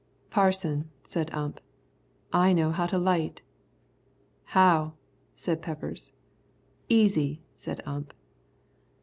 "Parson," 0.31 0.89
said 1.03 1.29
Ump, 1.31 1.61
"I 2.33 2.53
know 2.53 2.71
how 2.71 2.87
to 2.87 2.97
light." 2.97 3.43
"How?" 4.45 4.93
said 5.35 5.61
Peppers. 5.61 6.11
"Easy," 6.89 7.43
said 7.55 7.83
Ump. 7.85 8.15